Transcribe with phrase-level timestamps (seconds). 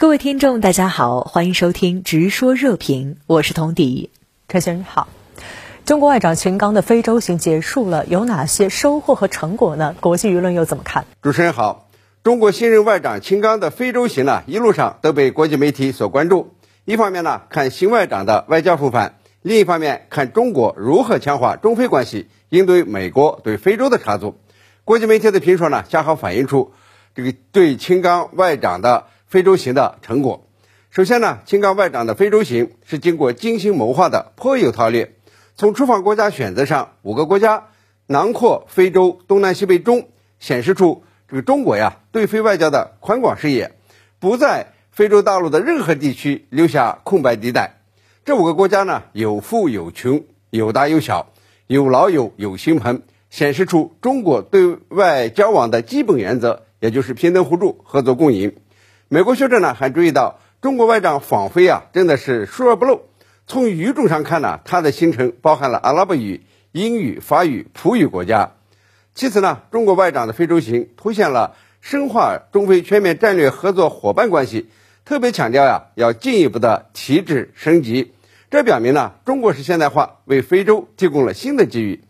[0.00, 4.08] 各位听众，大家好，欢迎收听《直说热评》，我是童迪。
[4.48, 5.08] 陈先生好。
[5.84, 9.94] 中国外长秦刚的非洲行结束了，有哪些收获和成果呢？
[10.00, 11.04] 国际舆论又怎么看？
[11.20, 11.90] 主持人好。
[12.22, 16.54] 中国新任外长秦刚的非洲行呢，一路上都被国际媒体所关注。
[16.86, 24.38] 一方面呢，看新外长的外交风范；另一方面，看中国如何强化中非关系，应对美国对非洲的插足。
[24.86, 26.72] 国际媒体的评说呢，恰好反映出
[27.14, 29.04] 这个对秦刚外长的。
[29.30, 30.48] 非洲行的成果，
[30.90, 35.14] 首先呢，秦刚外长的非洲行是经过精心谋划的，颇有韬略。
[35.54, 37.68] 从出访国家选择上，五个国家
[38.08, 40.08] 囊括非洲东南西北中，
[40.40, 43.76] 显示出这个中国呀对非外交的宽广视野，
[44.18, 47.82] 不在非洲大陆的任何地区留下空白地带。
[48.24, 51.28] 这五个国家呢，有富有穷，有大有小，
[51.68, 58.56] 有老友有新朋，显示出中国对外交往的基本原则，也就是平等互助、合作共赢。
[59.12, 63.02] 美国学者呢还注意到，中国外长访非啊，真的是疏而不漏。
[63.48, 68.52] 从语种上看呢，他的行程包含了阿拉伯语、英语、法语、葡语国家。
[69.12, 74.68] 其次呢，中国外长的非洲行凸显了深化中非全面战略合作伙伴关系，
[75.04, 78.12] 特别强调呀，要进一步的提质升级。
[78.48, 82.04] 这表明呢，中国式现代化为非洲提供了新的机遇。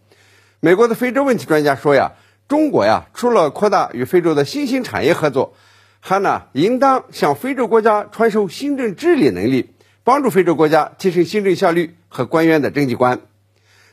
[0.60, 2.12] 美国的非洲问题专家说呀，
[2.46, 5.54] 中国呀，除了扩大与非洲的新兴产业合作。
[6.00, 9.70] 还呢，应当向非洲国家传授行政治理能力，
[10.02, 13.20] 帮助非洲国家提升行政效率和官员的政绩观。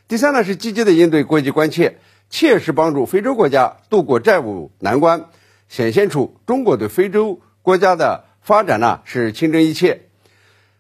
[0.08, 1.98] 第三呢，是积极的应对国际关切，
[2.30, 5.26] 切实帮助非洲国家渡过债务难关，
[5.68, 10.04] 显现出中国对非洲国家的发展呢是情真意切。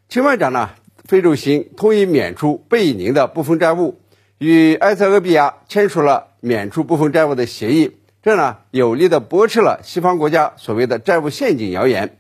[0.07, 0.69] 秦外长呢，
[1.03, 3.99] 非洲行同意免除贝宁的部分债务，
[4.37, 7.97] 与埃塞俄比亚签署了免除部分债务的协议。
[8.27, 12.17] 这呢，有力的驳斥了西方国家所谓的债务陷阱谣言。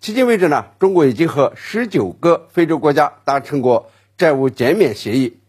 [0.00, 5.40] 迄今为止呢，中国已经和十九个非洲国家达成过债务减免协议。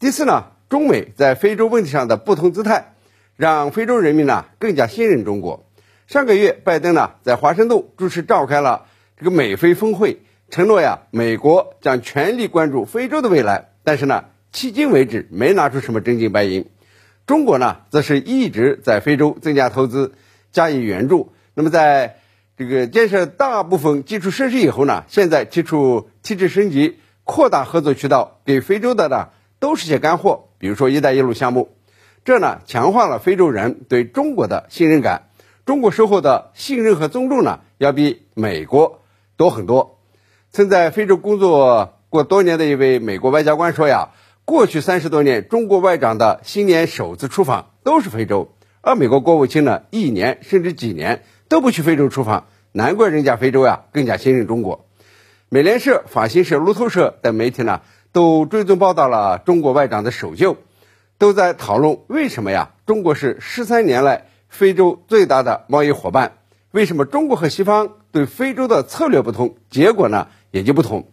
[0.00, 2.94] 第四呢，中美在非洲问题上的不同姿态，
[3.36, 5.64] 让非洲人民呢更加信任中国。
[6.08, 8.86] 上个月，拜登呢在华盛顿主持召开了
[9.16, 10.20] 这个美非峰会，
[10.50, 13.68] 承诺呀，美国将全力关注非洲的未来。
[13.84, 16.68] 但是呢，迄今为止没拿出什么真金白银。
[17.28, 20.14] 中国呢，则是一直在非洲增加投资，
[20.50, 21.34] 加以援助。
[21.52, 22.16] 那么，在
[22.56, 29.28] 这个建设大部分基础设施以后呢，现在提出提质升级、扩大合作渠道，给非洲的呢
[29.60, 30.48] 都是些干货。
[30.56, 31.76] 比如说“一带一路”项目，
[32.24, 35.28] 这呢强化了非洲人对中国的信任感。
[35.66, 39.02] 中国收获的信任和尊重呢，要比美国
[39.36, 39.98] 多很多。
[40.50, 44.08] 曾在非洲工作过多年的一位美国外交官说呀。
[44.48, 54.86] 过去三十多年，中国外长的新年首次出访都是非洲，而美国国务卿呢，一年甚至几年都不去非洲出访，难怪人家非洲呀更加信任中国。
[55.50, 57.82] 美联社、法新社、路透社等媒体呢，
[58.12, 60.56] 都追踪报道了中国外长的首秀，
[61.18, 62.70] 都在讨论为什么呀？
[62.86, 66.38] 中国是十三年来非洲最大的贸易伙伴，
[66.70, 71.06] 为什么中国和西方对非洲的策略不同，结果呢也就不同？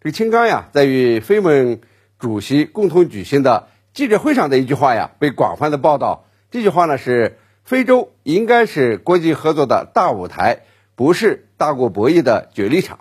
[0.00, 1.80] 这个青刚呀，在与非盟。
[2.18, 6.24] 主席共同举行的记者会上的一句话呀，被广泛的报道。
[6.50, 10.60] 这句话呢是：非洲应该是国际合作的大舞台，
[10.94, 13.00] 不是大国博弈的角力场。